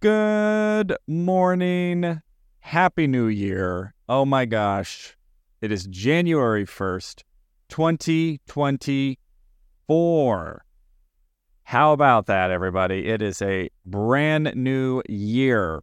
[0.00, 2.22] Good morning.
[2.60, 3.94] Happy New Year.
[4.08, 5.16] Oh my gosh.
[5.60, 7.24] It is January 1st,
[7.68, 10.64] 2024.
[11.64, 13.08] How about that, everybody?
[13.08, 15.82] It is a brand new year.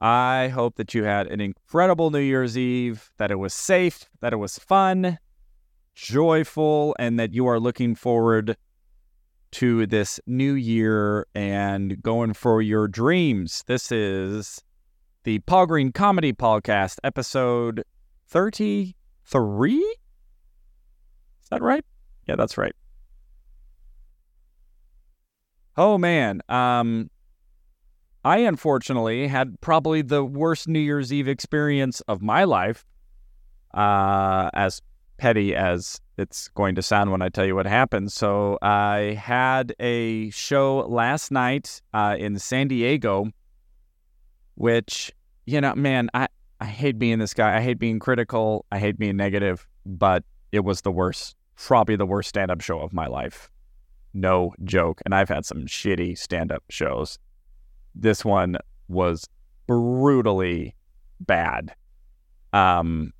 [0.00, 4.32] I hope that you had an incredible New Year's Eve, that it was safe, that
[4.32, 5.18] it was fun,
[5.94, 8.56] joyful, and that you are looking forward
[9.54, 13.62] to this new year and going for your dreams.
[13.68, 14.60] This is
[15.22, 17.84] the Paul Green Comedy Podcast, episode
[18.26, 19.74] 33?
[19.78, 19.94] Is
[21.50, 21.84] that right?
[22.26, 22.74] Yeah, that's right.
[25.76, 27.10] Oh man, um
[28.24, 32.84] I unfortunately had probably the worst New Year's Eve experience of my life.
[33.72, 34.82] Uh as
[35.16, 38.12] petty as it's going to sound when I tell you what happened.
[38.12, 43.30] So I had a show last night uh, in San Diego,
[44.54, 45.12] which
[45.46, 46.28] you know, man, I
[46.60, 47.56] I hate being this guy.
[47.56, 48.64] I hate being critical.
[48.70, 52.80] I hate being negative, but it was the worst, probably the worst stand up show
[52.80, 53.50] of my life.
[54.14, 55.02] No joke.
[55.04, 57.18] And I've had some shitty stand up shows.
[57.94, 58.56] This one
[58.88, 59.28] was
[59.66, 60.74] brutally
[61.20, 61.74] bad.
[62.52, 63.12] Um,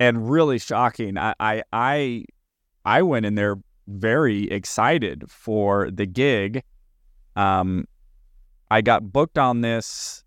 [0.00, 1.18] and really shocking.
[1.18, 2.24] I, I
[2.84, 6.62] I went in there very excited for the gig.
[7.36, 7.86] Um,
[8.70, 10.24] I got booked on this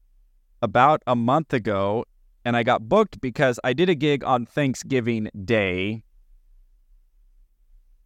[0.62, 2.06] about a month ago,
[2.46, 6.04] and I got booked because I did a gig on Thanksgiving Day.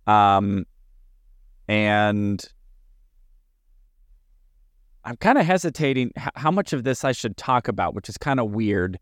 [0.07, 0.65] Um,
[1.67, 2.43] and
[5.03, 8.39] I'm kind of hesitating how much of this I should talk about, which is kind
[8.39, 8.99] of weird.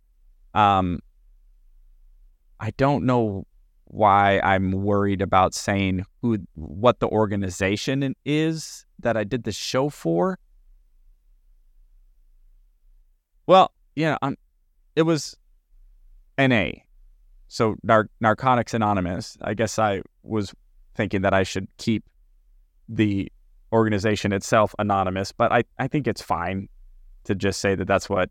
[0.54, 1.00] Um,
[2.64, 3.46] I don't know
[3.88, 9.90] why I'm worried about saying who what the organization is that I did the show
[9.90, 10.40] for.
[13.48, 14.38] Well, yeah, I'm,
[14.96, 15.36] it was
[16.38, 16.70] NA,
[17.50, 19.38] so Nar- Narcotics Anonymous.
[19.42, 20.54] I guess I was
[20.96, 22.06] thinking that I should keep
[22.88, 23.30] the
[23.74, 26.70] organization itself anonymous, but I, I think it's fine
[27.26, 28.30] to just say that that's what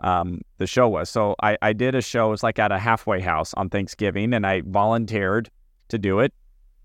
[0.00, 1.10] um, the show was.
[1.10, 4.32] So I, I did a show, it was like at a halfway house on Thanksgiving,
[4.32, 5.50] and I volunteered
[5.88, 6.32] to do it.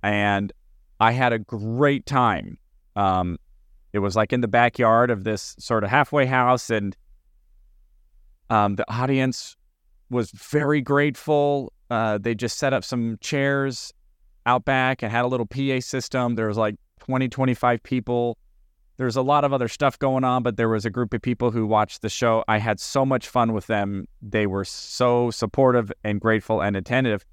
[0.01, 0.51] And
[0.99, 2.57] I had a great time.
[2.95, 3.37] Um,
[3.93, 6.95] it was like in the backyard of this sort of halfway house, and
[8.49, 9.55] um, the audience
[10.09, 11.71] was very grateful.
[11.89, 13.93] Uh, they just set up some chairs
[14.45, 16.35] out back and had a little PA system.
[16.35, 18.37] There was like 20, 25 people
[19.03, 21.51] there's a lot of other stuff going on, but there was a group of people
[21.51, 22.41] who watched the show.
[22.47, 24.07] I had so much fun with them.
[24.21, 27.25] They were so supportive and grateful and attentive.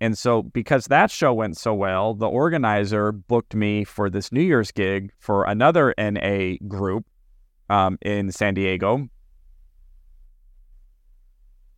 [0.00, 4.40] And so, because that show went so well, the organizer booked me for this New
[4.40, 7.04] Year's gig for another NA group
[7.68, 9.06] um, in San Diego.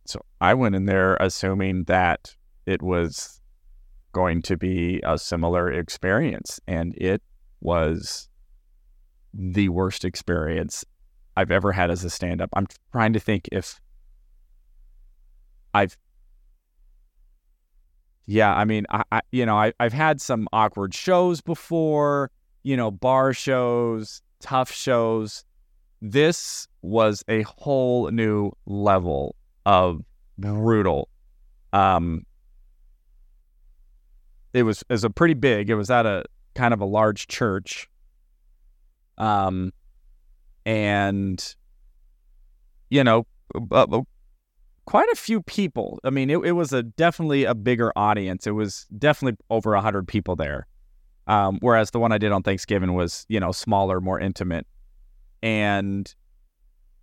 [0.05, 2.33] So I went in there assuming that
[2.65, 3.41] it was
[4.13, 7.21] going to be a similar experience, and it
[7.59, 8.29] was
[9.37, 10.85] the worst experience
[11.35, 12.49] I've ever had as a stand up.
[12.53, 13.79] I'm trying to think if
[15.73, 15.97] I've
[18.27, 22.31] yeah, I mean, I, I you know, I, I've had some awkward shows before,
[22.63, 25.43] you know, bar shows, tough shows.
[26.01, 29.35] This was a whole new level
[29.65, 30.01] of
[30.37, 31.09] brutal.
[31.73, 32.25] Um,
[34.53, 35.69] it was it was a pretty big.
[35.69, 36.23] It was at a
[36.55, 37.89] kind of a large church,
[39.17, 39.71] um,
[40.65, 41.55] and
[42.89, 43.25] you know,
[43.71, 44.01] uh,
[44.85, 45.99] quite a few people.
[46.03, 48.47] I mean, it, it was a definitely a bigger audience.
[48.47, 50.67] It was definitely over a hundred people there.
[51.27, 54.67] Um, whereas the one I did on Thanksgiving was, you know, smaller, more intimate.
[55.41, 56.13] And,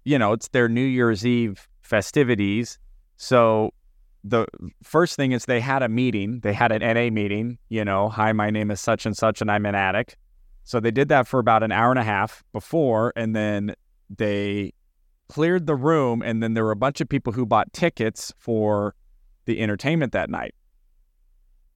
[0.04, 2.78] you know, it's their New Year's Eve festivities.
[3.16, 3.72] So
[4.22, 4.46] the
[4.84, 6.40] first thing is they had a meeting.
[6.40, 9.50] They had an NA meeting, you know, hi, my name is such and such, and
[9.50, 10.16] I'm an addict.
[10.64, 13.74] So they did that for about an hour and a half before, and then
[14.08, 14.72] they
[15.28, 16.22] cleared the room.
[16.22, 18.94] And then there were a bunch of people who bought tickets for
[19.46, 20.54] the entertainment that night.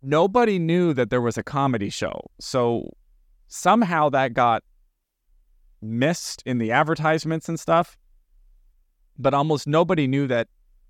[0.03, 2.31] Nobody knew that there was a comedy show.
[2.39, 2.91] So
[3.49, 4.63] somehow that got
[5.83, 7.99] missed in the advertisements and stuff.
[9.19, 10.49] But almost nobody knew that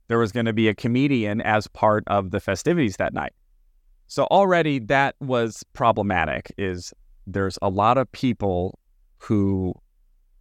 [0.08, 3.32] there was going to be a comedian as part of the festivities that night.
[4.08, 6.92] So already that was problematic is
[7.26, 8.78] there's a lot of people
[9.18, 9.74] who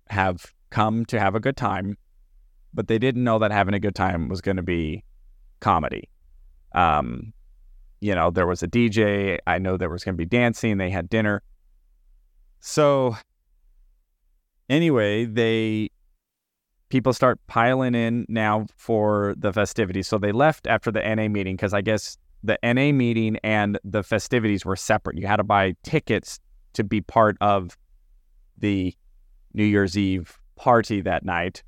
[0.10, 1.98] have come to have a good time,
[2.74, 5.04] but they didn't know that having a good time was going to be
[5.60, 6.10] comedy.
[6.74, 7.34] Um,
[8.02, 9.40] you know, there was a DJ.
[9.48, 10.78] I know there was going to be dancing.
[10.78, 11.42] They had dinner.
[12.60, 13.16] So
[14.70, 15.90] anyway, they
[16.90, 20.08] people start piling in now for the festivities.
[20.08, 24.04] So they left after the NA meeting because I guess the NA meeting and the
[24.04, 25.18] festivities were separate.
[25.18, 26.40] You had to buy tickets
[26.76, 27.78] to be part of
[28.58, 28.96] the
[29.54, 31.64] New Year's Eve party that night.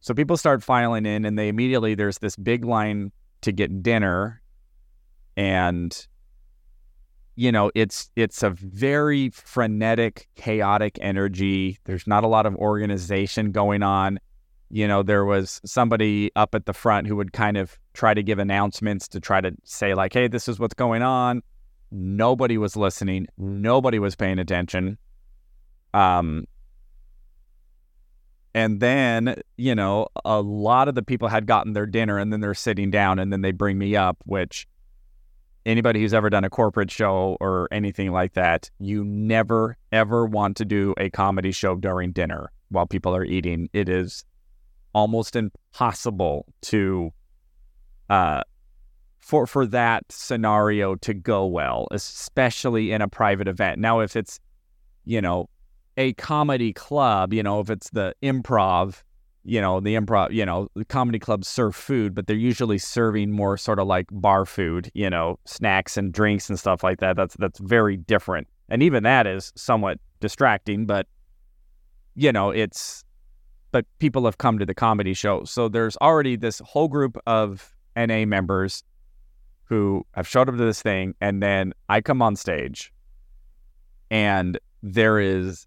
[0.00, 3.12] So people start filing in, and they immediately there's this big line
[3.42, 4.42] to get dinner,
[5.36, 6.06] and
[7.36, 11.78] you know it's it's a very frenetic, chaotic energy.
[11.84, 14.18] There's not a lot of organization going on.
[14.70, 18.22] You know, there was somebody up at the front who would kind of try to
[18.22, 21.42] give announcements to try to say like, "Hey, this is what's going on."
[21.92, 23.26] Nobody was listening.
[23.36, 24.96] Nobody was paying attention.
[25.92, 26.46] Um,
[28.54, 32.40] and then, you know, a lot of the people had gotten their dinner and then
[32.40, 34.66] they're sitting down and then they bring me up, which
[35.64, 40.56] anybody who's ever done a corporate show or anything like that, you never, ever want
[40.56, 43.68] to do a comedy show during dinner while people are eating.
[43.72, 44.24] It is
[44.94, 47.10] almost impossible to,
[48.10, 48.42] uh,
[49.22, 53.78] for for that scenario to go well, especially in a private event.
[53.80, 54.40] Now, if it's,
[55.04, 55.48] you know,
[55.96, 59.02] a comedy club, you know, if it's the improv,
[59.44, 63.30] you know, the improv, you know, the comedy clubs serve food, but they're usually serving
[63.30, 67.14] more sort of like bar food, you know, snacks and drinks and stuff like that.
[67.14, 68.48] That's that's very different.
[68.68, 71.06] And even that is somewhat distracting, but
[72.16, 73.04] you know, it's
[73.70, 75.44] but people have come to the comedy show.
[75.44, 78.82] So there's already this whole group of NA members
[79.72, 82.92] who have showed up to this thing and then I come on stage
[84.10, 85.66] and there is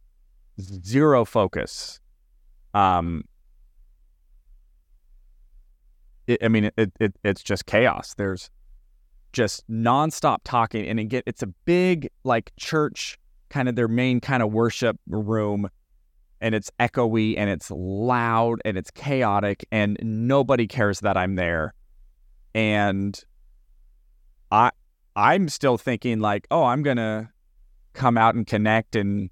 [0.61, 1.99] zero focus.
[2.75, 3.23] Um,
[6.27, 8.13] it, I mean, it, it it's just chaos.
[8.15, 8.51] There's
[9.33, 13.17] just nonstop talking, and again, it's a big like church
[13.49, 15.67] kind of their main kind of worship room,
[16.41, 21.73] and it's echoey and it's loud and it's chaotic, and nobody cares that I'm there,
[22.53, 23.19] and
[24.51, 24.71] I
[25.15, 27.31] I'm still thinking like, oh, I'm gonna
[27.93, 29.29] come out and connect and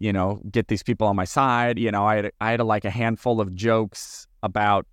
[0.00, 1.78] you know, get these people on my side.
[1.78, 4.86] You know, I had, I had a, like a handful of jokes about,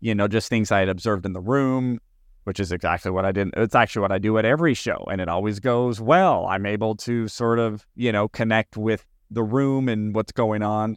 [0.00, 1.98] you know, just things I had observed in the room,
[2.44, 3.50] which is exactly what I did.
[3.56, 6.46] It's actually what I do at every show, and it always goes well.
[6.46, 10.96] I'm able to sort of, you know, connect with the room and what's going on.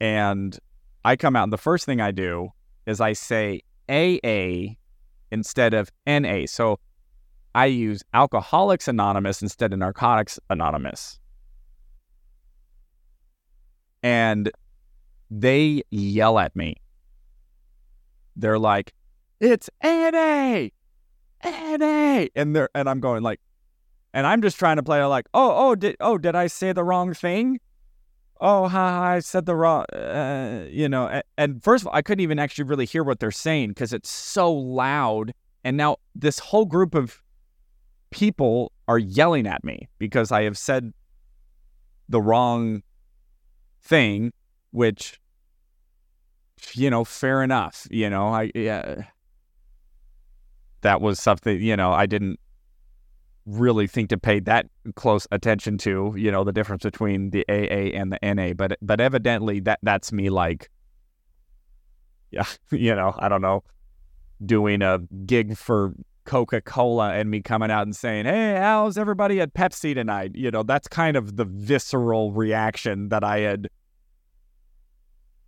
[0.00, 0.56] And
[1.04, 2.50] I come out, and the first thing I do
[2.86, 4.76] is I say AA
[5.32, 6.46] instead of NA.
[6.46, 6.78] So
[7.56, 11.18] I use Alcoholics Anonymous instead of Narcotics Anonymous
[14.02, 14.50] and
[15.30, 16.76] they yell at me.
[18.36, 18.92] They're like,
[19.40, 20.68] "It's NA,
[21.44, 23.40] NA," and they're and I'm going like,
[24.12, 26.84] and I'm just trying to play like, "Oh, oh, did oh did I say the
[26.84, 27.60] wrong thing?"
[28.44, 31.06] Oh, ha, I said the wrong, uh, you know.
[31.06, 33.92] And, and first of all, I couldn't even actually really hear what they're saying because
[33.92, 35.32] it's so loud.
[35.62, 37.22] And now this whole group of
[38.10, 40.92] people are yelling at me because I have said
[42.08, 42.82] the wrong
[43.80, 44.32] thing,
[44.72, 45.20] which,
[46.74, 47.86] you know, fair enough.
[47.92, 49.04] You know, I, yeah,
[50.80, 52.40] that was something, you know, I didn't
[53.46, 57.96] really think to pay that close attention to, you know, the difference between the AA
[57.96, 58.52] and the NA.
[58.52, 60.70] But, but evidently that that's me like,
[62.30, 63.62] yeah, you know, I don't know,
[64.44, 65.92] doing a gig for
[66.24, 70.32] Coca Cola and me coming out and saying, Hey, how's everybody at Pepsi tonight?
[70.34, 73.68] You know, that's kind of the visceral reaction that I had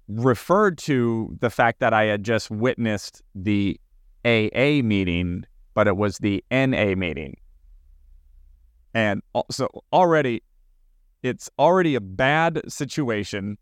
[0.09, 3.81] referred to the fact that I had just witnessed the
[4.25, 7.37] AA meeting, but it was the NA meeting.
[8.95, 10.43] And so already,
[11.23, 13.59] it's already a bad situation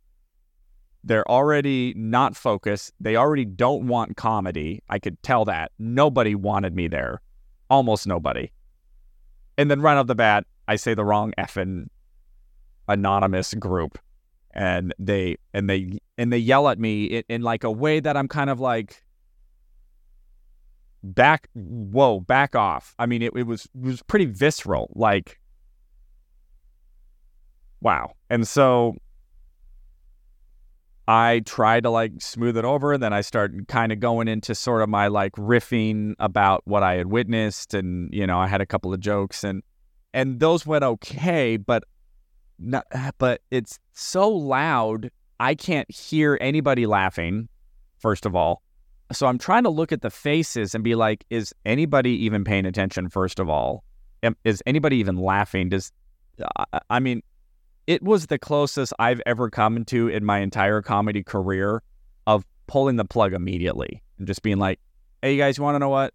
[1.05, 2.93] they're already not focused.
[3.01, 4.83] They already don't want comedy.
[4.89, 5.73] I could tell that.
[5.79, 7.21] Nobody wanted me there.
[7.69, 8.51] Almost nobody.
[9.59, 11.89] And then right off the bat, I say the wrong effing
[12.89, 13.99] anonymous group.
[14.55, 18.17] And they and they and they yell at me in, in like a way that
[18.17, 19.03] I'm kind of like
[21.03, 22.95] back whoa, back off.
[22.99, 24.91] I mean it, it was it was pretty visceral.
[24.95, 25.39] Like
[27.81, 28.15] wow.
[28.31, 28.97] And so
[31.07, 32.93] I try to like smooth it over.
[32.93, 36.83] and Then I start kind of going into sort of my like riffing about what
[36.83, 39.63] I had witnessed, and you know, I had a couple of jokes, and
[40.15, 41.85] and those went okay, but
[42.59, 42.87] not,
[43.19, 47.49] but it's so loud I can't hear anybody laughing.
[47.99, 48.63] First of all,
[49.13, 52.67] so I'm trying to look at the faces and be like, is anybody even paying
[52.67, 53.09] attention?
[53.09, 53.85] First of all,
[54.45, 55.69] is anybody even laughing?
[55.69, 55.93] Does
[56.89, 57.23] I mean,
[57.87, 61.83] it was the closest I've ever come to in my entire comedy career
[62.27, 64.79] of pulling the plug immediately and just being like,
[65.21, 66.15] "Hey, you guys, you want to know what?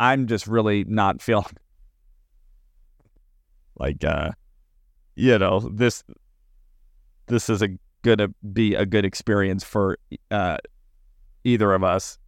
[0.00, 1.56] I'm just really not feeling
[3.78, 4.30] like, uh,
[5.14, 6.04] you know, this
[7.26, 7.68] this is a
[8.02, 9.98] gonna be a good experience for
[10.30, 10.58] uh,
[11.48, 12.18] either of us."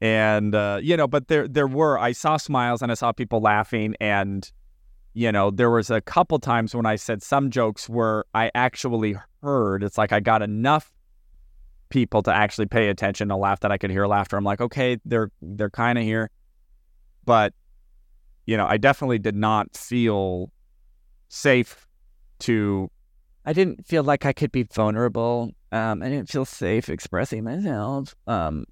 [0.00, 3.40] And uh, you know, but there there were I saw smiles and I saw people
[3.40, 4.50] laughing and
[5.14, 9.16] you know, there was a couple times when I said some jokes where I actually
[9.42, 9.82] heard.
[9.82, 10.90] It's like I got enough
[11.90, 14.36] people to actually pay attention to laugh that I could hear laughter.
[14.36, 16.30] I'm like, okay, they're they're kind of here,
[17.24, 17.52] but
[18.46, 20.50] you know, I definitely did not feel
[21.28, 21.86] safe
[22.40, 22.90] to.
[23.44, 25.50] I didn't feel like I could be vulnerable.
[25.72, 28.14] Um, I didn't feel safe expressing myself.
[28.26, 28.66] Um,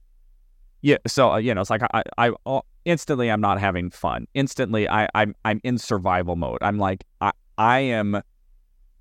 [0.82, 4.26] yeah, so uh, you know, it's like I, I, I instantly I'm not having fun.
[4.34, 6.58] Instantly, I, I'm I'm in survival mode.
[6.60, 8.22] I'm like I I am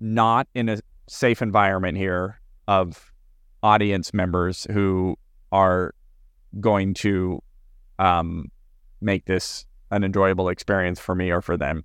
[0.00, 0.78] not in a
[1.08, 3.12] safe environment here of
[3.62, 5.16] audience members who
[5.52, 5.94] are
[6.58, 7.42] going to
[7.98, 8.46] um,
[9.00, 11.84] make this an enjoyable experience for me or for them.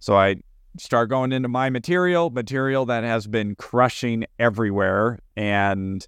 [0.00, 0.36] So I
[0.78, 6.06] start going into my material, material that has been crushing everywhere, and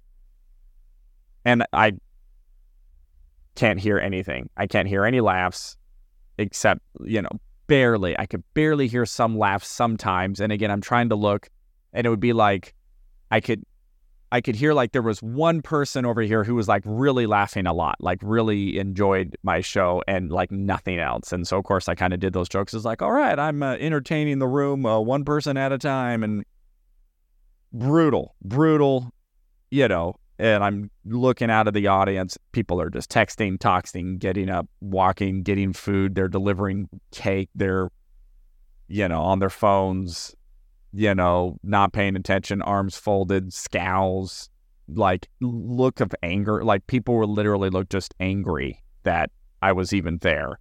[1.45, 1.93] and I
[3.55, 4.49] can't hear anything.
[4.57, 5.77] I can't hear any laughs,
[6.37, 7.29] except you know
[7.67, 8.17] barely.
[8.17, 11.49] I could barely hear some laughs sometimes, and again, I'm trying to look,
[11.93, 12.73] and it would be like
[13.31, 13.63] I could
[14.31, 17.65] I could hear like there was one person over here who was like really laughing
[17.65, 21.31] a lot, like really enjoyed my show and like nothing else.
[21.31, 22.73] And so, of course, I kind of did those jokes.
[22.73, 26.23] It's like, all right, I'm uh, entertaining the room uh, one person at a time
[26.23, 26.43] and
[27.71, 29.13] brutal, brutal,
[29.71, 30.15] you know.
[30.39, 32.37] And I'm looking out of the audience.
[32.51, 36.13] People are just texting, talking, getting up, walking, getting food.
[36.13, 37.49] They're delivering cake.
[37.55, 37.89] They're,
[38.87, 40.35] you know, on their phones
[40.97, 44.49] you know, not paying attention, arms folded, scowls,
[44.87, 46.63] like look of anger.
[46.63, 49.29] Like people were literally look just angry that
[49.61, 50.59] I was even there.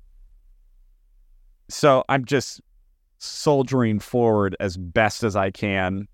[1.70, 2.60] So I'm just
[3.16, 6.06] soldiering forward as best as I can.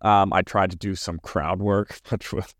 [0.00, 2.54] Um, I tried to do some crowd work, which was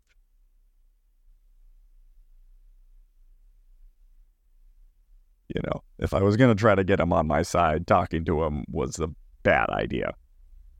[5.47, 8.23] you know, if I was going to try to get him on my side, talking
[8.25, 9.09] to him was a
[9.41, 10.13] bad idea.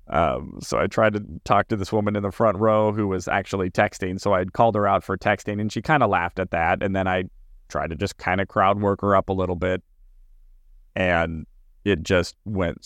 [0.09, 3.27] Um, so I tried to talk to this woman in the front row who was
[3.27, 4.19] actually texting.
[4.19, 6.81] So I called her out for texting and she kind of laughed at that.
[6.81, 7.25] And then I
[7.67, 9.83] tried to just kind of crowd work her up a little bit.
[10.95, 11.45] And
[11.83, 12.77] it just went,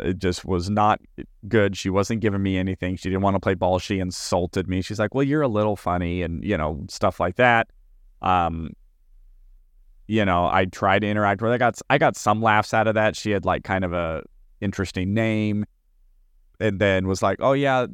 [0.00, 1.00] it just was not
[1.48, 1.76] good.
[1.76, 2.96] She wasn't giving me anything.
[2.96, 3.78] She didn't want to play ball.
[3.78, 4.80] She insulted me.
[4.82, 7.68] She's like, well, you're a little funny and, you know, stuff like that.
[8.22, 8.70] Um,
[10.06, 11.54] you know, I tried to interact with her.
[11.54, 13.16] I got, I got some laughs out of that.
[13.16, 14.22] She had like kind of a,
[14.60, 15.64] interesting name.
[16.60, 17.86] And then was like, oh, yeah.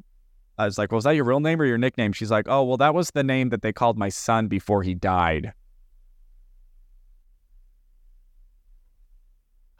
[0.58, 2.12] I was like, well, was that your real name or your nickname?
[2.12, 4.94] She's like, oh, well, that was the name that they called my son before he
[4.94, 5.54] died.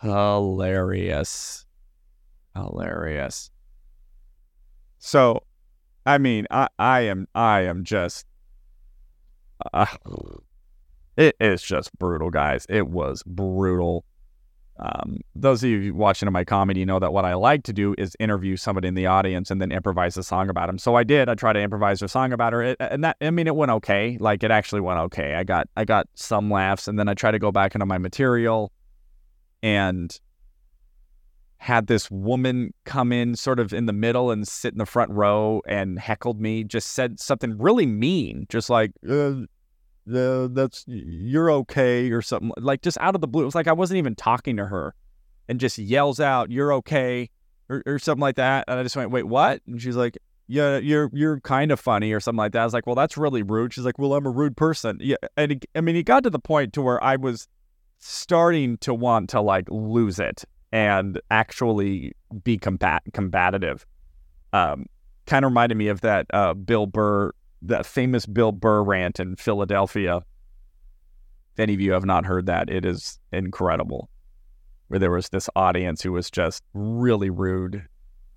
[0.01, 1.67] Hilarious.
[2.55, 3.51] Hilarious.
[4.99, 5.43] So,
[6.07, 8.27] I mean, I, I am, I am just,
[9.75, 9.87] uh,
[11.17, 12.67] it is just brutal, guys.
[12.71, 14.05] It was brutal.
[14.81, 18.17] Um, those of you watching my comedy know that what I like to do is
[18.19, 20.79] interview somebody in the audience and then improvise a song about them.
[20.79, 21.29] So I did.
[21.29, 24.17] I tried to improvise a song about her, and that I mean it went okay.
[24.19, 25.35] Like it actually went okay.
[25.35, 27.99] I got I got some laughs, and then I tried to go back into my
[27.99, 28.73] material,
[29.63, 30.19] and
[31.59, 35.11] had this woman come in sort of in the middle and sit in the front
[35.11, 36.65] row and heckled me.
[36.65, 38.93] Just said something really mean, just like.
[39.09, 39.43] Uh,
[40.11, 43.43] that's you're okay or something like just out of the blue.
[43.43, 44.95] It was like I wasn't even talking to her,
[45.49, 47.31] and just yells out, "You're okay,"
[47.69, 48.65] or, or something like that.
[48.69, 52.13] And I just went, "Wait, what?" And she's like, "Yeah, you're you're kind of funny
[52.13, 54.27] or something like that." I was like, "Well, that's really rude." She's like, "Well, I'm
[54.27, 57.03] a rude person." Yeah, and it, I mean, it got to the point to where
[57.03, 57.49] I was
[57.99, 62.13] starting to want to like lose it and actually
[62.45, 63.87] be combat combative.
[64.53, 64.87] Um,
[65.27, 69.37] kind of reminded me of that uh, Bill Burr that famous Bill Burr rant in
[69.37, 70.23] Philadelphia.
[71.53, 74.09] If any of you have not heard that, it is incredible.
[74.89, 77.87] Where there was this audience who was just really rude,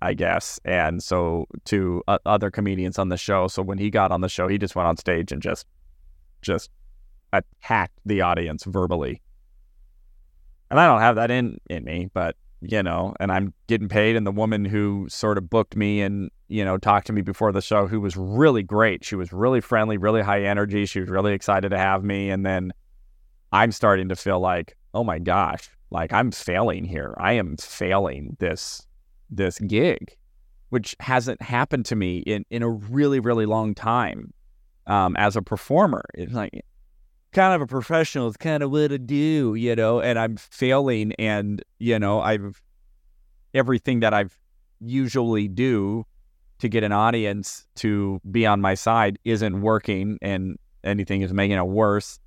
[0.02, 3.48] I guess, and so to uh, other comedians on the show.
[3.48, 5.66] So when he got on the show, he just went on stage and just,
[6.42, 6.70] just
[7.32, 9.20] attacked the audience verbally.
[10.70, 14.16] And I don't have that in in me, but you know, and I'm getting paid.
[14.16, 17.52] And the woman who sort of booked me and, you know, talked to me before
[17.52, 19.04] the show, who was really great.
[19.04, 20.86] She was really friendly, really high energy.
[20.86, 22.30] She was really excited to have me.
[22.30, 22.72] And then
[23.52, 27.14] I'm starting to feel like, oh my gosh, like I'm failing here.
[27.18, 28.86] I am failing this
[29.30, 30.16] this gig,
[30.68, 34.32] which hasn't happened to me in, in a really, really long time
[34.86, 36.04] um, as a performer.
[36.14, 36.64] It's like
[37.34, 38.28] kind of a professional.
[38.28, 41.12] It's kind of what I do, you know, and I'm failing.
[41.18, 42.62] And, you know, I've
[43.52, 44.36] everything that I've
[44.80, 46.06] usually do
[46.60, 51.56] to get an audience to be on my side isn't working and anything is making
[51.56, 52.18] it worse.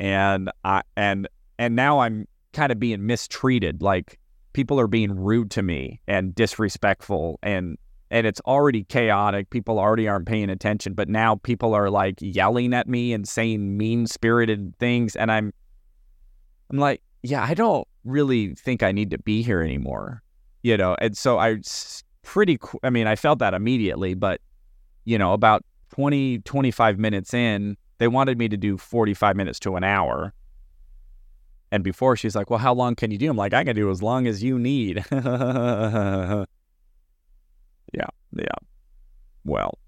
[0.00, 1.28] And I, and,
[1.58, 3.82] and now I'm kind of being mistreated.
[3.82, 4.18] Like
[4.52, 7.76] people are being rude to me and disrespectful and
[8.14, 9.50] and it's already chaotic.
[9.50, 13.76] People already aren't paying attention, but now people are like yelling at me and saying
[13.76, 15.52] mean spirited things, and I'm,
[16.70, 20.22] I'm like, yeah, I don't really think I need to be here anymore,
[20.62, 20.94] you know.
[21.00, 21.56] And so I
[22.22, 24.40] pretty, I mean, I felt that immediately, but
[25.04, 29.74] you know, about 20, 25 minutes in, they wanted me to do 45 minutes to
[29.74, 30.32] an hour.
[31.72, 33.28] And before she's like, well, how long can you do?
[33.28, 35.04] I'm like, I can do as long as you need.
[37.94, 38.46] yeah, yeah.
[39.44, 39.78] Well,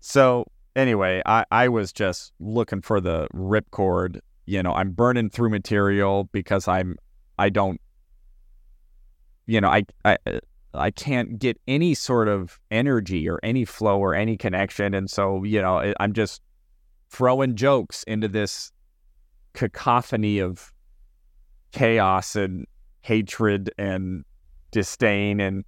[0.00, 4.20] so anyway, I, I was just looking for the ripcord.
[4.46, 6.96] You know, I'm burning through material because I'm,
[7.38, 7.80] I don't,
[9.46, 10.18] you know, I, I,
[10.74, 14.94] I can't get any sort of energy or any flow or any connection.
[14.94, 16.42] And so, you know, I'm just
[17.10, 18.72] throwing jokes into this
[19.54, 20.72] cacophony of
[21.72, 22.66] chaos and
[23.02, 24.24] hatred and
[24.70, 25.64] disdain and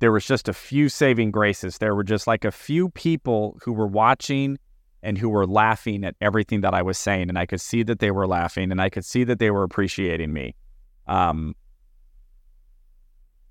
[0.00, 1.78] there was just a few saving graces.
[1.78, 4.58] There were just like a few people who were watching
[5.02, 7.98] and who were laughing at everything that I was saying, and I could see that
[8.00, 10.54] they were laughing, and I could see that they were appreciating me.
[11.06, 11.54] Um,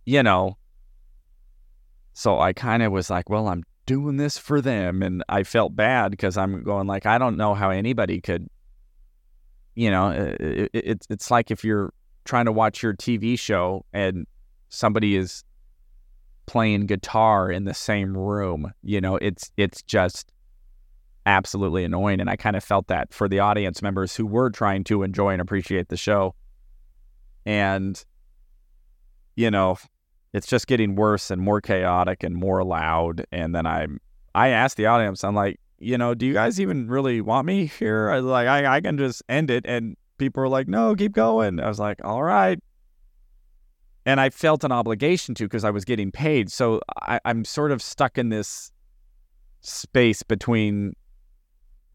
[0.06, 0.58] you know,
[2.13, 5.75] so I kind of was like, well, I'm doing this for them, and I felt
[5.75, 8.50] bad because I'm going like, I don't know how anybody could,
[9.75, 11.94] you know, it, it, it's it's like if you're
[12.25, 14.27] trying to watch your TV show and
[14.70, 15.44] somebody is
[16.48, 18.74] playing guitar in the same room.
[18.82, 20.32] You know, it's it's just
[21.27, 22.20] absolutely annoying.
[22.20, 25.32] And I kind of felt that for the audience members who were trying to enjoy
[25.32, 26.34] and appreciate the show.
[27.45, 28.04] And,
[29.36, 29.78] you know,
[30.34, 33.26] it's just getting worse and more chaotic and more loud.
[33.32, 33.88] And then I
[34.34, 37.65] I asked the audience, I'm like, you know, do you guys even really want me
[37.65, 38.10] here?
[38.10, 41.60] I like I, I can just end it and people were like, no, keep going.
[41.60, 42.60] I was like, all right,
[44.08, 46.50] and I felt an obligation to because I was getting paid.
[46.50, 48.72] So I, I'm sort of stuck in this
[49.60, 50.93] space between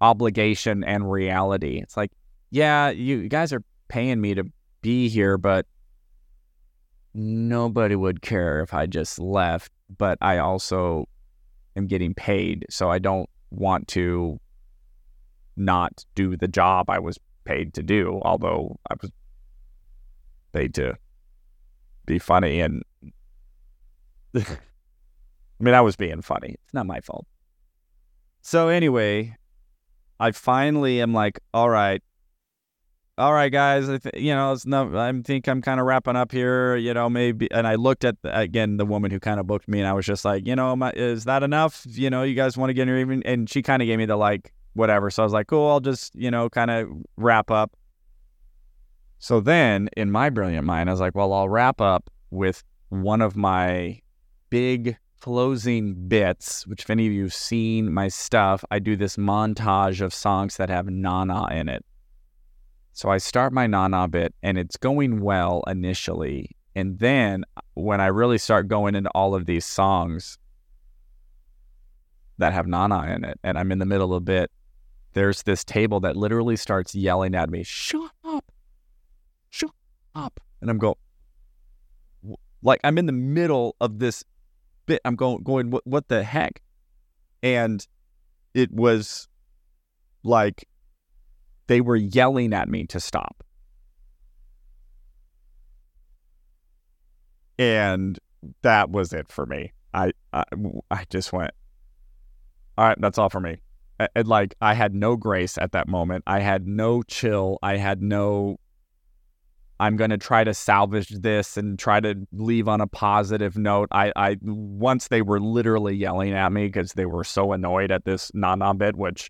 [0.02, 1.80] obligation and reality.
[1.82, 2.12] It's like,
[2.50, 4.44] yeah, you guys are paying me to
[4.82, 5.64] be here, but
[7.14, 9.72] nobody would care if I just left.
[9.96, 11.08] But I also
[11.76, 14.38] am getting paid, so I don't want to
[15.56, 19.10] not do the job I was paid to do, although I was
[20.52, 20.94] paid to
[22.12, 22.82] be funny and
[24.36, 24.44] I
[25.60, 26.56] mean I was being funny.
[26.64, 27.26] It's not my fault.
[28.40, 29.36] So anyway,
[30.18, 32.02] I finally am like, all right,
[33.18, 33.88] all right, guys.
[33.88, 36.76] I th- you know, it's no, I think I'm kind of wrapping up here.
[36.76, 37.50] You know, maybe.
[37.52, 39.92] And I looked at the, again the woman who kind of booked me, and I
[39.92, 41.84] was just like, you know, is that enough?
[41.86, 43.22] You know, you guys want to get her even?
[43.24, 45.10] And she kind of gave me the like whatever.
[45.10, 45.68] So I was like, cool.
[45.68, 47.72] I'll just you know kind of wrap up.
[49.22, 53.20] So then, in my brilliant mind, I was like, well, I'll wrap up with one
[53.20, 54.00] of my
[54.50, 59.16] big closing bits, which if any of you have seen my stuff, I do this
[59.16, 61.84] montage of songs that have na-na in it.
[62.94, 66.50] So I start my na-na bit and it's going well initially.
[66.74, 70.36] And then when I really start going into all of these songs
[72.38, 74.50] that have na-na in it, and I'm in the middle of a bit,
[75.12, 78.10] there's this table that literally starts yelling at me, shut
[79.52, 79.70] shut
[80.14, 80.40] up.
[80.60, 80.94] And I'm going,
[82.62, 84.24] like I'm in the middle of this
[84.86, 85.00] bit.
[85.04, 86.62] I'm going, going, what, what the heck?
[87.42, 87.86] And
[88.54, 89.28] it was
[90.22, 90.68] like
[91.66, 93.44] they were yelling at me to stop.
[97.58, 98.18] And
[98.62, 99.72] that was it for me.
[99.94, 100.44] I, I,
[100.90, 101.52] I just went,
[102.78, 103.58] all right, that's all for me.
[104.16, 106.24] And like I had no grace at that moment.
[106.26, 107.58] I had no chill.
[107.62, 108.58] I had no
[109.82, 113.88] I'm going to try to salvage this and try to leave on a positive note.
[113.90, 118.04] I, I once they were literally yelling at me because they were so annoyed at
[118.04, 119.28] this na-na bit, which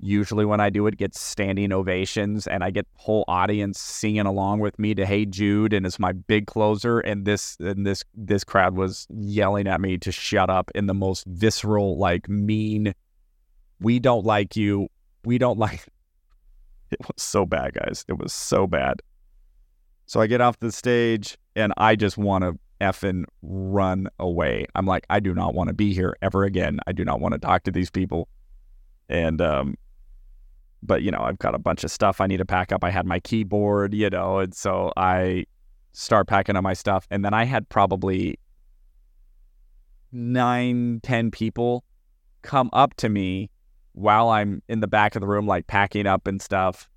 [0.00, 4.60] usually when I do it gets standing ovations and I get whole audience singing along
[4.60, 8.44] with me to Hey Jude and it's my big closer and this and this this
[8.44, 12.94] crowd was yelling at me to shut up in the most visceral like mean
[13.80, 14.88] we don't like you.
[15.26, 15.86] We don't like
[16.90, 18.06] it was so bad guys.
[18.08, 19.02] It was so bad
[20.06, 24.66] so I get off the stage and I just want to effing run away.
[24.74, 26.78] I'm like, I do not want to be here ever again.
[26.86, 28.28] I do not want to talk to these people.
[29.08, 29.76] And um
[30.82, 32.84] but you know, I've got a bunch of stuff I need to pack up.
[32.84, 35.46] I had my keyboard, you know, and so I
[35.92, 37.06] start packing up my stuff.
[37.10, 38.38] And then I had probably
[40.12, 41.84] nine, ten people
[42.42, 43.50] come up to me
[43.92, 46.88] while I'm in the back of the room, like packing up and stuff,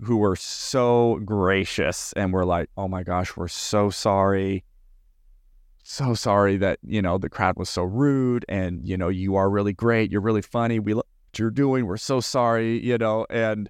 [0.00, 4.64] who were so gracious and were like, oh my gosh, we're so sorry.
[5.82, 9.48] So sorry that, you know, the crowd was so rude and, you know, you are
[9.50, 10.12] really great.
[10.12, 10.78] You're really funny.
[10.78, 11.86] We love what you're doing.
[11.86, 13.68] We're so sorry, you know, and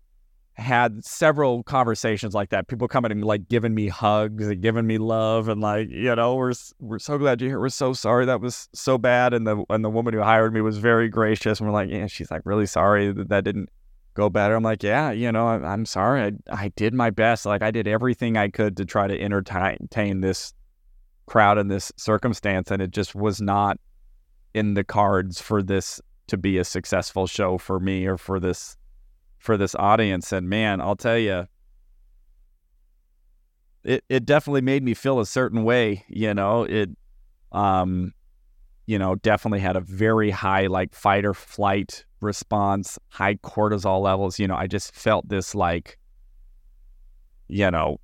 [0.58, 2.66] had several conversations like that.
[2.66, 6.34] People coming and like giving me hugs and giving me love and like you know
[6.34, 7.60] we're we're so glad you're here.
[7.60, 9.32] We're so sorry that was so bad.
[9.32, 11.60] And the and the woman who hired me was very gracious.
[11.60, 13.70] And we're like, yeah, she's like really sorry that that didn't
[14.18, 14.56] go better.
[14.56, 16.22] I'm like, yeah, you know, I, am sorry.
[16.22, 16.32] I
[16.64, 17.46] I did my best.
[17.46, 20.52] Like I did everything I could to try to entertain this
[21.26, 23.78] crowd in this circumstance, and it just was not
[24.54, 28.76] in the cards for this to be a successful show for me or for this
[29.38, 30.32] for this audience.
[30.32, 31.46] And man, I'll tell you,
[33.84, 36.04] it it definitely made me feel a certain way.
[36.08, 36.90] You know, it,
[37.52, 38.12] um,
[38.86, 44.38] you know, definitely had a very high like fight or flight response, high cortisol levels.
[44.38, 45.98] You know, I just felt this like,
[47.48, 48.00] you know,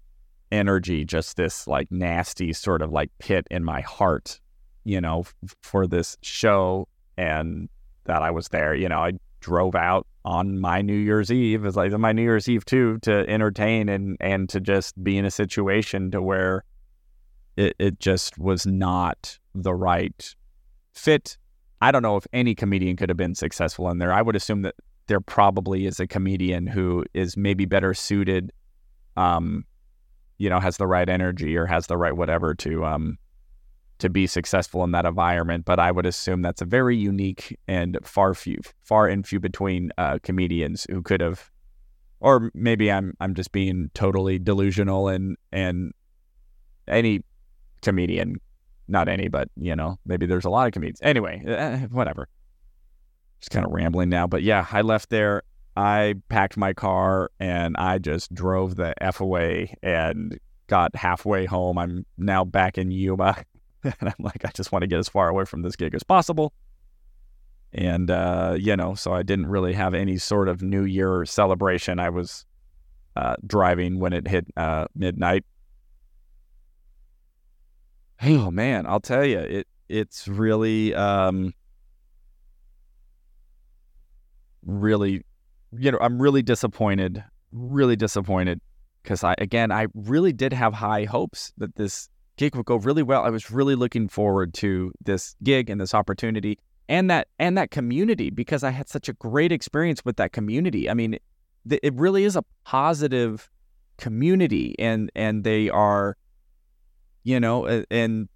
[0.53, 4.40] energy, just this like nasty sort of like pit in my heart.
[4.85, 7.68] You know, f- for this show and
[8.05, 8.74] that I was there.
[8.74, 12.48] You know, I drove out on my New Year's Eve, it's like my New Year's
[12.48, 16.64] Eve too, to entertain and and to just be in a situation to where
[17.57, 20.35] it it just was not the right
[20.94, 21.37] fit.
[21.85, 24.11] I don't know if any comedian could have been successful in there.
[24.11, 24.75] I would assume that
[25.07, 28.53] there probably is a comedian who is maybe better suited,
[29.18, 29.66] um,
[30.38, 33.18] you know, has the right energy or has the right whatever to um
[33.99, 35.66] to be successful in that environment.
[35.66, 39.90] But I would assume that's a very unique and far few, far and few between
[39.99, 41.51] uh, comedians who could have,
[42.20, 45.92] or maybe I'm I'm just being totally delusional and and
[46.88, 47.25] any
[47.83, 48.37] comedian,
[48.88, 51.01] not any, but you know maybe there's a lot of comedians.
[51.03, 52.29] Anyway, uh, whatever.
[53.40, 55.42] Just kind of rambling now, but yeah, I left there.
[55.77, 61.79] I packed my car and I just drove the f away and got halfway home.
[61.79, 63.37] I'm now back in Yuma
[63.85, 66.03] and I'm like, I just want to get as far away from this gig as
[66.03, 66.53] possible.
[67.73, 71.99] And, uh, you know, so I didn't really have any sort of New Year celebration.
[71.99, 72.47] I was
[73.16, 75.44] uh, driving when it hit uh, midnight.
[78.27, 81.53] Oh man, I'll tell you, it it's really, um,
[84.65, 85.23] really,
[85.73, 88.61] you know, I'm really disappointed, really disappointed
[89.03, 93.03] because I again, I really did have high hopes that this gig would go really
[93.03, 93.25] well.
[93.25, 96.59] I was really looking forward to this gig and this opportunity
[96.89, 100.89] and that and that community because I had such a great experience with that community.
[100.89, 101.23] I mean, it,
[101.83, 103.51] it really is a positive
[103.99, 106.17] community and and they are
[107.25, 108.29] you know and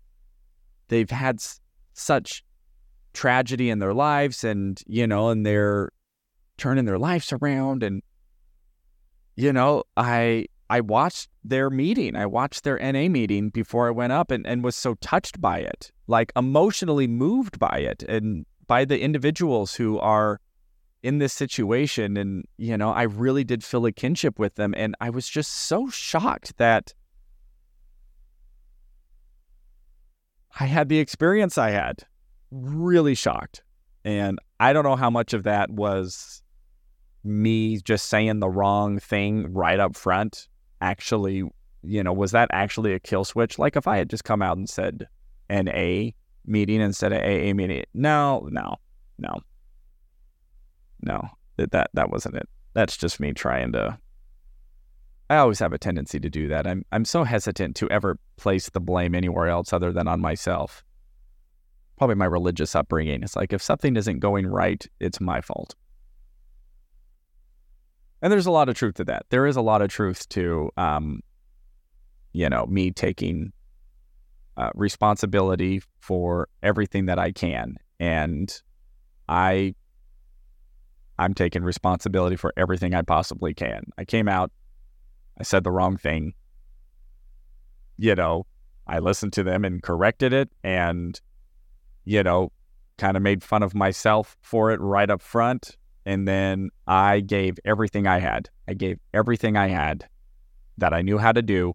[0.89, 1.41] they've had
[1.93, 2.43] such
[3.13, 5.91] tragedy in their lives and you know and they're
[6.57, 8.03] turning their lives around and
[9.37, 12.15] you know i I watched their meeting.
[12.15, 15.61] I watched their NA meeting before I went up and, and was so touched by
[15.61, 20.41] it, like emotionally moved by it and by the individuals who are
[21.03, 22.17] in this situation.
[22.17, 24.75] And, you know, I really did feel a kinship with them.
[24.77, 26.93] And I was just so shocked that
[30.61, 32.05] I had the experience I had.
[32.51, 33.63] Really shocked.
[34.05, 36.43] And I don't know how much of that was
[37.25, 40.49] me just saying the wrong thing right up front
[40.81, 41.45] actually,
[41.83, 43.59] you know, was that actually a kill switch?
[43.59, 45.07] Like if I had just come out and said
[45.49, 46.15] an A
[46.47, 48.77] meeting instead of AA meeting, no, no,
[49.19, 49.41] no,
[51.03, 52.49] no, that that that wasn't it.
[52.75, 53.99] That's just me trying to.
[55.31, 56.67] I always have a tendency to do that.
[56.67, 60.83] I'm I'm so hesitant to ever place the blame anywhere else other than on myself.
[61.99, 63.23] Probably my religious upbringing.
[63.23, 65.75] It's like if something isn't going right, it's my fault.
[68.23, 69.27] And there's a lot of truth to that.
[69.31, 71.21] There is a lot of truth to, um,
[72.33, 73.53] you know, me taking
[74.57, 78.61] uh, responsibility for everything that I can, and
[79.29, 79.75] I,
[81.19, 83.85] I'm taking responsibility for everything I possibly can.
[83.99, 84.51] I came out,
[85.39, 86.35] I said the wrong thing.
[87.97, 88.47] You know,
[88.87, 91.21] I listened to them and corrected it, and
[92.05, 92.53] you know,
[92.97, 97.59] kind of made fun of myself for it right up front and then I gave
[97.67, 98.49] everything I had.
[98.67, 100.09] I gave everything I had
[100.79, 101.75] that I knew how to do.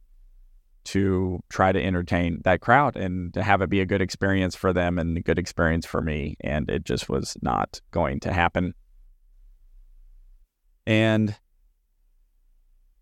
[0.86, 4.74] to try to entertain that crowd and to have it be a good experience for
[4.74, 6.36] them and a good experience for me.
[6.42, 8.74] And it just was not going to happen.
[10.86, 11.36] And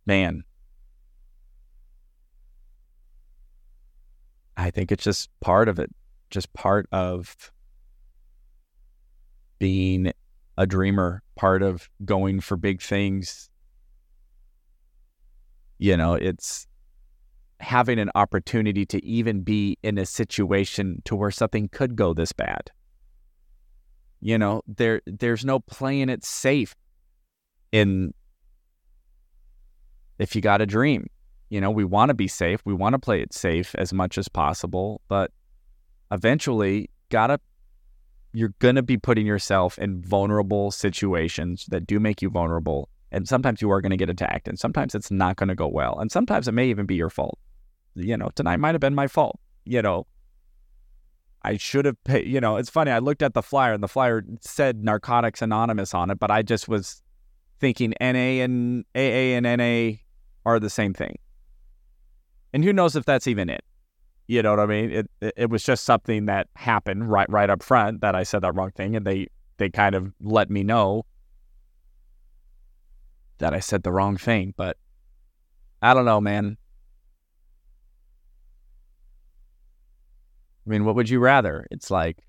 [0.06, 0.44] man,
[4.62, 5.90] I think it's just part of it,
[6.30, 7.52] just part of
[9.58, 10.14] being
[10.56, 13.50] a dreamer, part of going for big things.
[15.80, 16.68] You know, it's
[17.60, 22.32] having an opportunity to even be in a situation to where something could go this
[22.32, 22.70] bad.
[24.20, 26.76] You know, there there's no playing it safe
[27.72, 28.14] in
[30.20, 31.08] if you got a dream.
[31.52, 32.60] You know, we want to be safe.
[32.66, 35.32] We want to play it safe as much as possible, but
[36.12, 37.40] eventually gotta
[38.34, 42.90] you're gonna be putting yourself in vulnerable situations that do make you vulnerable.
[43.12, 46.00] And sometimes you are gonna get attacked, and sometimes it's not gonna go well.
[46.00, 47.38] And sometimes it may even be your fault
[47.96, 49.40] you know, tonight might have been my fault.
[49.66, 50.08] You know,
[51.44, 52.92] I should have paid, you know, it's funny.
[52.92, 56.42] I looked at the flyer and the flyer said Narcotics Anonymous on it, but I
[56.42, 57.02] just was
[57.60, 59.98] thinking NA and AA and NA
[60.46, 61.18] are the same thing.
[62.54, 63.64] And who knows if that's even it?
[64.28, 64.92] You know what I mean?
[64.92, 68.42] It, it, it was just something that happened right right up front that I said
[68.42, 71.06] that wrong thing and they they kind of let me know
[73.40, 74.78] that I said the wrong thing, but
[75.82, 76.58] I don't know, man.
[80.66, 81.68] I mean, what would you rather?
[81.72, 82.20] It's like,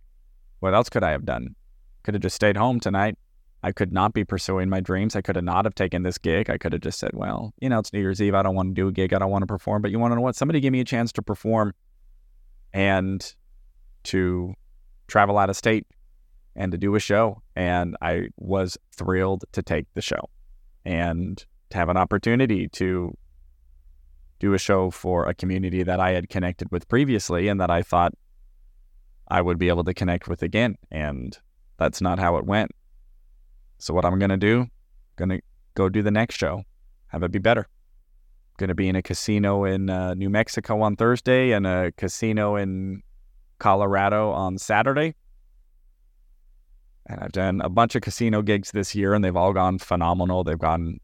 [0.60, 1.54] what else could I have done?
[2.02, 3.16] Could have just stayed home tonight.
[3.62, 5.14] I could not be pursuing my dreams.
[5.14, 6.50] I could have not have taken this gig.
[6.50, 8.34] I could have just said, well, you know, it's New Year's Eve.
[8.34, 9.12] I don't want to do a gig.
[9.12, 9.82] I don't want to perform.
[9.82, 10.34] But you want to know what?
[10.34, 11.72] Somebody give me a chance to perform
[12.72, 13.34] and
[14.04, 14.54] to
[15.06, 15.86] travel out of state
[16.56, 17.40] and to do a show.
[17.54, 20.28] And I was thrilled to take the show
[20.84, 23.16] and to have an opportunity to
[24.40, 27.82] do a show for a community that I had connected with previously and that I
[27.82, 28.12] thought
[29.28, 30.76] I would be able to connect with again.
[30.90, 31.38] And
[31.78, 32.72] that's not how it went.
[33.82, 34.68] So what I'm to do,
[35.30, 35.40] to
[35.74, 36.62] go do the next show,
[37.08, 37.66] have it be better.
[38.58, 43.02] To be in a casino in uh, New Mexico on Thursday and a casino in
[43.58, 45.16] Colorado on Saturday.
[47.06, 50.44] And I've done a bunch of casino gigs this year and they've all gone phenomenal.
[50.44, 51.00] They've gone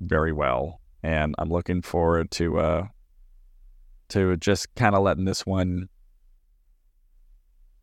[0.00, 2.86] very well and I'm looking forward to uh,
[4.08, 5.90] to just kind of letting this one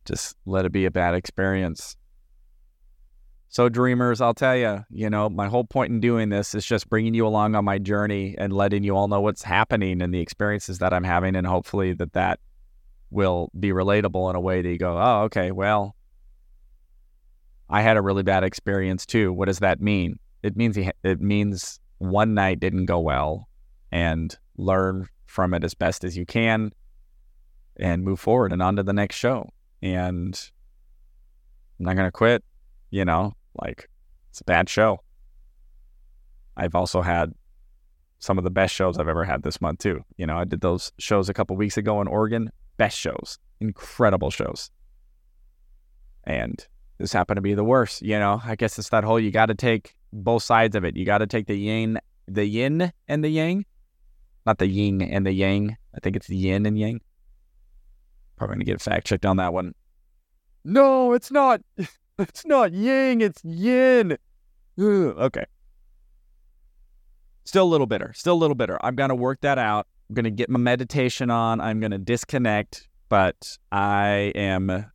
[0.06, 1.96] just let it be a bad experience.
[3.52, 6.90] So, dreamers, I'll tell you, you know, my whole point in doing this is just
[6.90, 10.22] bringing you along on my journey and letting you all know what's happening and the
[10.22, 12.40] experiences that I'm having, and hopefully that that
[13.10, 15.98] will be relatable in a way that you go, oh, okay, well,
[17.70, 19.34] I had a really bad experience too.
[19.34, 20.18] What does that mean?
[20.44, 23.50] It means he, it means one night didn't go well
[23.92, 26.72] and learn from it as best as you can
[27.76, 29.50] and move forward and on to the next show.
[29.82, 30.40] And
[31.80, 32.46] I'm not going to quit,
[32.92, 33.90] you know, like
[34.30, 35.00] it's a bad show.
[36.56, 37.34] I've also had
[38.20, 40.04] some of the best shows I've ever had this month too.
[40.18, 44.30] You know, I did those shows a couple weeks ago in Oregon, best shows, incredible
[44.30, 44.70] shows.
[46.24, 46.66] And
[47.00, 48.40] this happened to be the worst, you know.
[48.44, 50.96] I guess it's that whole you got to take both sides of it.
[50.96, 53.66] You got to take the yin, the yin and the yang,
[54.46, 55.78] not the yin and the yang.
[55.96, 57.02] I think it's the yin and yang.
[58.38, 59.74] Probably gonna get fact checked on that one.
[60.64, 61.62] No, it's not.
[62.22, 63.22] It's not yang.
[63.22, 64.14] It's yin.
[64.80, 65.46] Ugh, okay.
[67.44, 68.14] Still a little bitter.
[68.16, 68.78] Still a little bitter.
[68.84, 69.88] I'm gonna work that out.
[70.10, 71.60] I'm gonna get my meditation on.
[71.60, 74.86] I'm gonna disconnect, but I am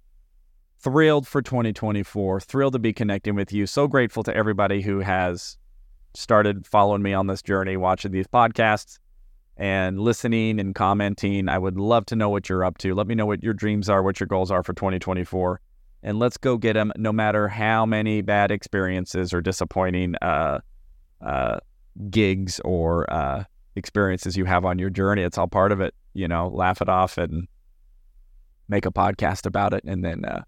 [0.79, 3.67] thrilled for 2024, thrilled to be connecting with you.
[3.67, 5.59] So grateful to everybody who has
[6.15, 8.99] started following me on this journey, watching these podcasts
[9.57, 11.49] and listening and commenting.
[11.49, 12.95] I would love to know what you're up to.
[12.95, 15.61] Let me know what your dreams are, what your goals are for 2024.
[16.07, 20.61] And let's go get them no matter how many bad experiences or disappointing uh,
[21.21, 21.59] uh,
[22.09, 23.43] gigs or uh,
[23.75, 25.23] experiences you have on your journey.
[25.23, 25.95] It's all part of it.
[26.15, 27.49] You know, laugh it off and
[28.69, 30.43] make a podcast about it and then uh,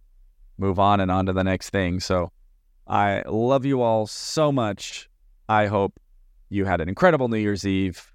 [0.59, 1.99] move on and on to the next thing.
[1.99, 2.31] So
[2.87, 5.11] I love you all so much.
[5.49, 5.99] I hope
[6.51, 8.13] you had an incredible New Year's Eve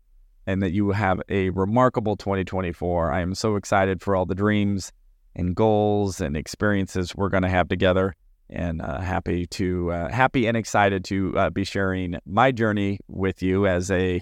[0.47, 3.11] and that you have a remarkable 2024.
[3.11, 4.93] I am so excited for all the dreams
[5.35, 8.15] and goals and experiences we're going to have together
[8.49, 13.41] and uh, happy to uh, happy and excited to uh, be sharing my journey with
[13.41, 14.21] you as a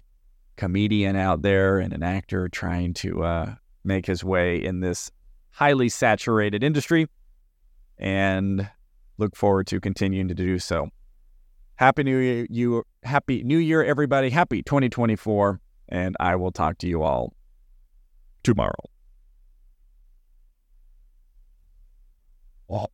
[0.55, 5.11] comedian out there and an actor trying to uh, make his way in this
[5.51, 7.07] highly saturated industry
[7.97, 8.69] and
[9.17, 10.89] look forward to continuing to do so.
[11.75, 14.29] Happy New Year, you happy New Year, everybody.
[14.29, 17.33] Happy 2024, and I will talk to you all
[18.43, 18.89] tomorrow.
[22.71, 22.89] Well,